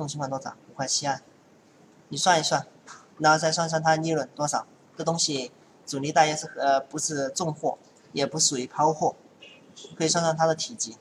[0.00, 0.56] 种情况多少？
[0.70, 1.20] 五块七啊，
[2.08, 2.66] 你算一算，
[3.18, 4.66] 然后再算算它利润多少？
[4.96, 5.52] 这东西
[5.86, 7.78] 主力大约是呃不是重货，
[8.12, 9.14] 也不属于抛货，
[9.96, 10.96] 可以算算它的体积。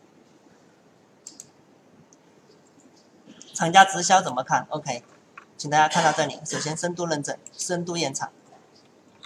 [3.53, 5.03] 厂家直销怎么看？OK，
[5.57, 8.31] 请大家看到这里，首先深度认证，深度验厂。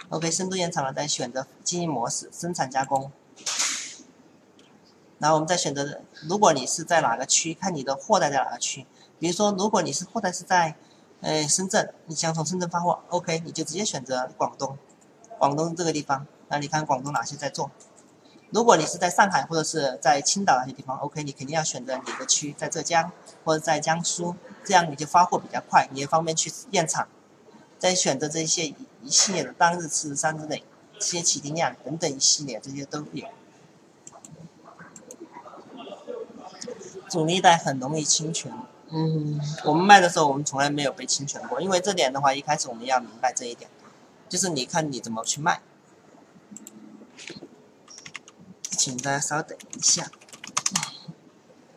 [0.08, 3.12] OK，深度验厂了，再选择经营模式，生产加工。
[5.18, 8.86] 然后我们再选择，如果你是在哪个区，看你的货代在哪个区。
[9.18, 10.76] 比如说，如果你是后台是在，
[11.20, 14.76] 呃，深圳，你想从深圳发货，OK，你就直接选择广东，
[15.38, 16.26] 广东这个地方。
[16.48, 17.70] 那你看广东哪些在做？
[18.50, 23.10] 如果你是在上海或者是在青岛那些地方，OK，你肯定要选择你的区在浙江
[23.44, 27.08] 或者在江苏，这样你就发货比较快，你也方便去验厂。
[27.78, 28.66] 再选择这些
[29.02, 30.62] 一系列的当日次日三日内，
[30.98, 33.26] 这些起订量等等一系列这些都有。
[37.08, 38.52] 主力带很容易侵权，
[38.96, 43.68] 嗯，我们卖的时候我们从来没有被侵权过，因为这点的话一开始我们要明白这一点，
[44.28, 45.60] 就是你看你怎么去卖。
[48.70, 50.10] 请大家稍等一下。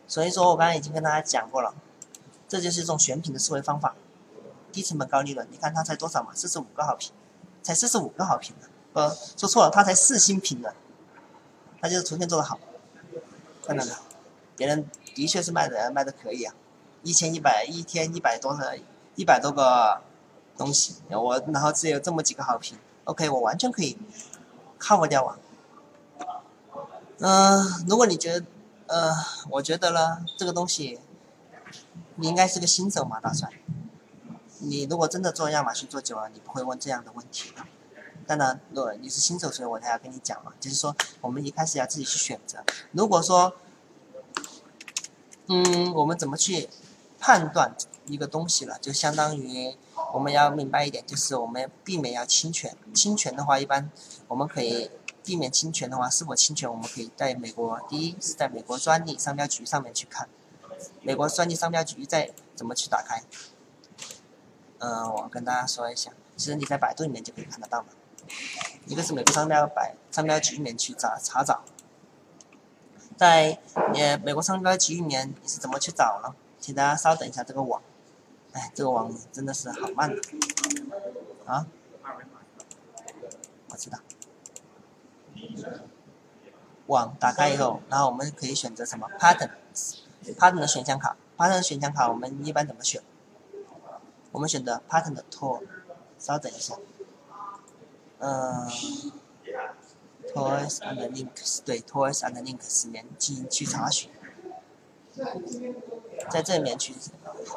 [0.06, 1.74] 所以说我刚才已经跟大家讲过了，
[2.46, 3.96] 这就是一种选品的思维方法，
[4.70, 5.44] 低成本高利润。
[5.50, 6.30] 你看它才多少嘛？
[6.34, 7.12] 四十五个好评，
[7.62, 8.68] 才四十五个好评呢。
[8.92, 10.72] 呃，说错了，它才四星评论，
[11.80, 12.60] 它就是图片做的好，
[13.66, 13.96] 看到没有？
[14.56, 16.54] 别人的确是卖的卖的可以啊，
[17.08, 18.78] 一千一百一天一百多的，
[19.16, 20.02] 一百多个
[20.58, 23.96] 东西，我然后只有这么几个好评，OK，我完全可以
[24.76, 25.38] 靠不掉啊。
[27.20, 28.46] 嗯，如果你觉得，
[28.88, 29.10] 呃，
[29.52, 31.00] 我觉得呢，这个东西，
[32.16, 33.48] 你应该是个新手嘛，大帅。
[34.58, 37.62] 你如果真的做亚马逊做久了，你不会问这样的问题的。
[38.26, 42.62] 当然，如果你是新手，所以我才要跟你讲嘛，就是说，我们一开始要自己去选择。
[42.92, 43.54] 如果说，
[45.46, 46.68] 嗯，我们怎么去
[47.18, 47.74] 判断
[48.06, 48.78] 一个东西了？
[48.80, 49.76] 就相当于
[50.12, 52.76] 我们要明白一点，就是我们避免要侵权。
[52.94, 53.90] 侵权的话，一般
[54.28, 54.90] 我们可以。
[55.24, 60.26] 避免侵权的话，是否侵权，我们可以在美国第一是在美国专利商标局上面去看，
[61.02, 63.22] 美国专利商标局在怎么去打开？
[64.78, 67.88] 嗯，我跟大家说一下，其实你在百度里面就可以看得到嘛。
[68.86, 71.62] 一个是美国商标百商标局里面去查查找，
[73.18, 73.58] 在
[73.92, 76.34] 呃美国商标局里面你是怎么去找呢？
[76.60, 77.82] 请大家稍等一下，这个网，
[78.52, 80.20] 哎，这个网真的是好慢的，
[81.46, 81.66] 啊，
[83.70, 83.98] 我知道。
[86.86, 93.02] 网打开以后，然后我们可以选择什么？pattern，pattern 的选项卡，pattern 选项卡我们一般怎么选？
[94.32, 95.62] 我们选择 pattern 的 tool，
[96.18, 96.74] 稍等一下，
[98.18, 98.66] 嗯
[100.32, 104.10] ，tools and links，对，tools and links 里面进行去查询，
[106.30, 106.94] 在这里面去，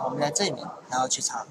[0.03, 1.45] 我们在这里面，然后去查，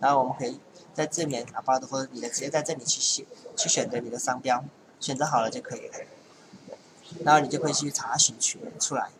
[0.00, 0.60] 然后我们可以
[0.94, 4.64] 在这里面啊，或者你的直接在这里去选，去选择你的商标。
[5.00, 5.94] 选择好了就可以了，
[7.24, 9.10] 然后你就可以去查询去出来，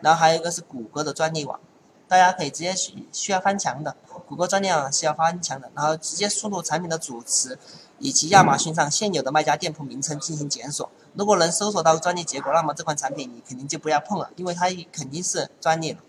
[0.00, 1.58] 然后还有一个是谷歌的专利网，
[2.06, 3.96] 大家可以直接需需要翻墙的，
[4.28, 7.58] 谷歌专利网是要翻墙的，然后直接输入产品的主词
[7.98, 16.00] 以及亚马逊上现有的卖家店铺名称进行检索，如果能搜索到专利结果，那么这款产品你肯定就不要碰了，因为它肯定是专利的，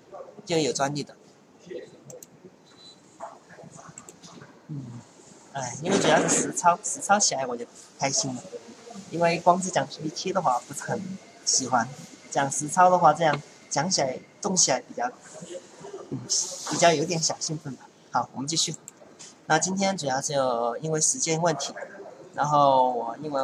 [0.46, 1.16] 就有专利的。
[4.68, 4.84] 嗯，
[5.54, 7.66] 哎，因为主要是实操，实操起来我就
[7.98, 8.44] 开心了。
[9.10, 11.02] 因为光是讲 PPT 的话不是很
[11.46, 11.88] 喜欢，
[12.30, 15.10] 讲实操的话这样讲起来动起来比较，
[16.70, 17.88] 比较有点小兴奋吧。
[18.12, 18.76] 好，我们继续。
[19.50, 21.74] 那今天主要就因为时间问题，
[22.34, 23.42] 然后我因为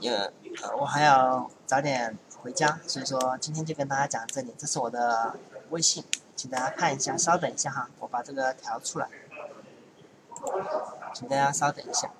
[0.00, 4.52] 也呃我还要早点回家，所以说今天就跟大家讲这里。
[4.58, 5.36] 这是我的
[5.70, 6.04] 微信，
[6.34, 7.16] 请大家看一下。
[7.16, 9.08] 稍等一下哈，我把这个调出来，
[11.14, 12.10] 请大家稍等一下。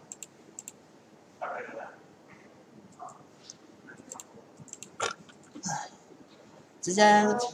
[6.81, 7.03] 直接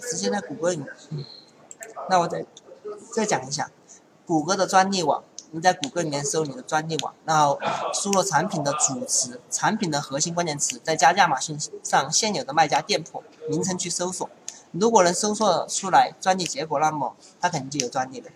[0.03, 0.85] 直接在谷歌里，
[2.11, 2.45] 那我再
[3.15, 3.71] 再讲一下，
[4.27, 7.59] 谷歌的专利网，你在谷歌里面搜你的专利网，然后
[7.93, 14.29] 输入产品的主词、产品的核心关键词，再加亚马逊上现有的卖家店铺名称去搜索，
[14.73, 18.31] 如果能搜索出来专利结果，那么它肯定就有专利的。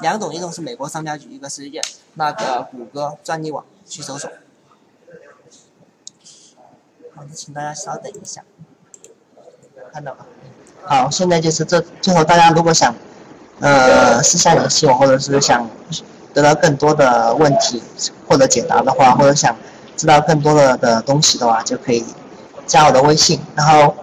[0.00, 1.70] 两种，一种是美国商标局，一个是
[2.14, 4.30] 那个谷歌专利网去搜索。
[7.14, 8.42] 好，请大家稍等一下。
[9.92, 10.26] 看到吧？
[10.84, 12.94] 好，现在就是这最后，大家如果想，
[13.60, 15.68] 呃，私下联系我，或者是想
[16.32, 17.82] 得到更多的问题
[18.28, 19.56] 或者解答的话，或者想
[19.96, 22.04] 知道更多的的东西的话，就可以
[22.66, 23.40] 加我的微信。
[23.54, 23.94] 然后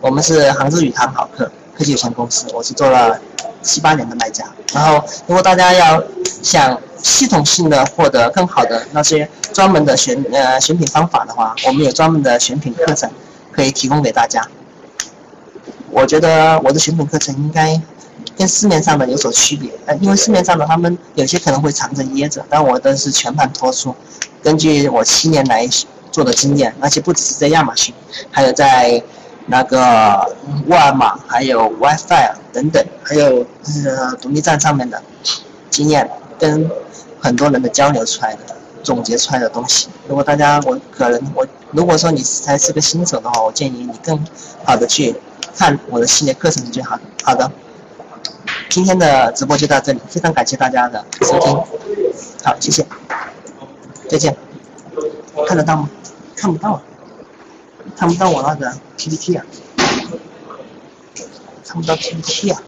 [0.00, 3.18] 我们是杭州宇堂好客科技有限公司，我是做了
[3.62, 4.44] 七八年的卖家。
[4.74, 6.02] 然后，如果大家要
[6.42, 13.10] 想系统性的获得更好的那些专门的选呃选品方法的话，我们有专门的选品课程
[13.52, 14.42] 可以提供给大家。
[15.90, 17.80] 我觉得我的选品课程应该
[18.42, 23.94] 跟市面上的有所区别，呃，因为市面上的他们有些可能会藏着掖着，但我的是全盘托出。
[24.42, 25.68] 根据我七年来
[26.10, 27.94] 做的经验，而且不只是在亚马逊，
[28.32, 29.00] 还有在
[29.46, 29.78] 那个
[30.66, 33.46] 沃尔玛、还有 WiFi 等等，还有
[33.86, 35.00] 呃独立站上面的
[35.70, 36.68] 经验，跟
[37.20, 38.40] 很多人的交流出来的
[38.82, 39.86] 总结出来的东西。
[40.08, 44.18] 如果大家我可能我如果说你才是个新手的话，我建议你更
[44.64, 45.14] 好的去。
[45.54, 46.98] 看我的系列课程就好。
[47.22, 47.52] 好的，
[48.72, 51.54] 今天的直播就到这里，非常感谢大家的收听。
[52.42, 52.86] 好，谢谢，
[54.08, 54.34] 再见。
[55.46, 55.90] 看得到吗？
[56.34, 56.80] 看不到，
[57.94, 59.44] 看不到我那个 PPT 啊，
[61.66, 62.58] 看不到 PPT 啊。